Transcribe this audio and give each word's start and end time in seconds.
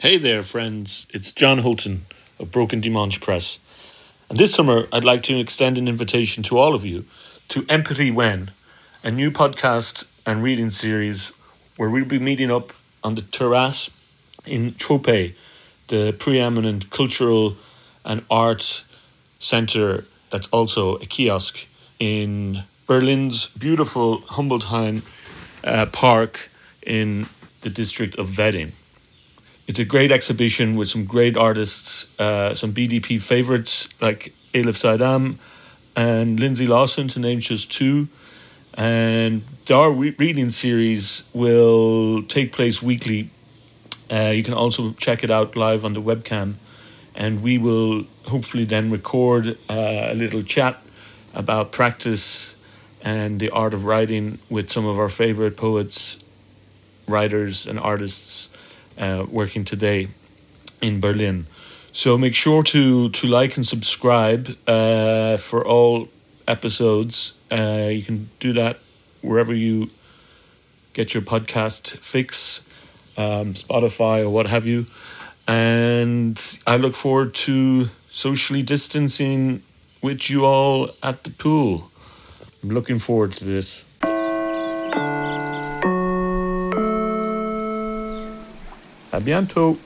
Hey 0.00 0.16
there, 0.16 0.44
friends. 0.44 1.08
It's 1.10 1.32
John 1.32 1.58
Holten 1.58 2.02
of 2.38 2.52
Broken 2.52 2.80
Dimanche 2.80 3.20
Press. 3.20 3.58
And 4.30 4.38
this 4.38 4.54
summer, 4.54 4.86
I'd 4.92 5.02
like 5.02 5.24
to 5.24 5.40
extend 5.40 5.76
an 5.76 5.88
invitation 5.88 6.44
to 6.44 6.56
all 6.56 6.72
of 6.72 6.84
you 6.84 7.04
to 7.48 7.66
Empathy 7.68 8.12
When, 8.12 8.52
a 9.02 9.10
new 9.10 9.32
podcast 9.32 10.06
and 10.24 10.40
reading 10.40 10.70
series 10.70 11.32
where 11.76 11.90
we'll 11.90 12.04
be 12.04 12.20
meeting 12.20 12.48
up 12.48 12.72
on 13.02 13.16
the 13.16 13.22
terrace 13.22 13.90
in 14.46 14.74
Trope, 14.74 15.34
the 15.88 16.12
preeminent 16.16 16.90
cultural 16.90 17.56
and 18.04 18.24
art 18.30 18.84
centre 19.40 20.04
that's 20.30 20.46
also 20.50 20.94
a 20.98 21.06
kiosk 21.06 21.66
in 21.98 22.62
Berlin's 22.86 23.48
beautiful 23.48 24.20
Humboldt 24.28 24.64
uh, 25.64 25.86
Park 25.86 26.50
in 26.82 27.28
the 27.62 27.68
district 27.70 28.14
of 28.14 28.38
Wedding. 28.38 28.74
It's 29.68 29.78
a 29.78 29.84
great 29.84 30.10
exhibition 30.10 30.76
with 30.76 30.88
some 30.88 31.04
great 31.04 31.36
artists, 31.36 32.18
uh, 32.18 32.54
some 32.54 32.72
BDP 32.72 33.20
favorites 33.20 33.86
like 34.00 34.32
Elif 34.54 34.78
Saydam 34.82 35.36
and 35.94 36.40
Lindsay 36.40 36.66
Lawson, 36.66 37.06
to 37.08 37.20
name 37.20 37.40
just 37.40 37.70
two. 37.70 38.08
And 38.72 39.42
our 39.70 39.90
re- 39.92 40.14
reading 40.18 40.48
series 40.48 41.24
will 41.34 42.22
take 42.22 42.50
place 42.50 42.82
weekly. 42.82 43.28
Uh, 44.10 44.32
you 44.34 44.42
can 44.42 44.54
also 44.54 44.94
check 44.94 45.22
it 45.22 45.30
out 45.30 45.54
live 45.54 45.84
on 45.84 45.92
the 45.92 46.00
webcam. 46.00 46.54
And 47.14 47.42
we 47.42 47.58
will 47.58 48.04
hopefully 48.24 48.64
then 48.64 48.90
record 48.90 49.58
uh, 49.68 49.74
a 49.74 50.14
little 50.14 50.42
chat 50.42 50.82
about 51.34 51.72
practice 51.72 52.56
and 53.02 53.38
the 53.38 53.50
art 53.50 53.74
of 53.74 53.84
writing 53.84 54.38
with 54.48 54.70
some 54.70 54.86
of 54.86 54.98
our 54.98 55.10
favorite 55.10 55.58
poets, 55.58 56.24
writers, 57.06 57.66
and 57.66 57.78
artists 57.78 58.48
uh, 58.98 59.24
working 59.28 59.64
today 59.64 60.08
in 60.80 61.00
Berlin. 61.00 61.46
So 61.92 62.18
make 62.18 62.34
sure 62.34 62.62
to 62.64 63.08
to 63.08 63.26
like 63.26 63.56
and 63.56 63.66
subscribe 63.66 64.56
uh, 64.66 65.36
for 65.36 65.66
all 65.66 66.08
episodes. 66.46 67.34
Uh, 67.50 67.88
you 67.90 68.02
can 68.02 68.30
do 68.40 68.52
that 68.52 68.78
wherever 69.22 69.54
you 69.54 69.90
get 70.92 71.14
your 71.14 71.22
podcast 71.22 71.96
fix, 71.98 72.60
um, 73.16 73.54
Spotify 73.54 74.22
or 74.22 74.30
what 74.30 74.46
have 74.46 74.66
you. 74.66 74.86
And 75.46 76.38
I 76.66 76.76
look 76.76 76.94
forward 76.94 77.34
to 77.46 77.88
socially 78.10 78.62
distancing 78.62 79.62
with 80.02 80.28
you 80.28 80.44
all 80.44 80.90
at 81.02 81.24
the 81.24 81.30
pool. 81.30 81.90
I'm 82.62 82.70
looking 82.70 82.98
forward 82.98 83.32
to 83.32 83.44
this. 83.44 83.84
À 89.18 89.20
bientôt. 89.20 89.76